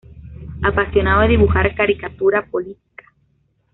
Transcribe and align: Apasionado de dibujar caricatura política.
Apasionado 0.63 1.21
de 1.21 1.27
dibujar 1.27 1.75
caricatura 1.75 2.47
política. 2.47 3.05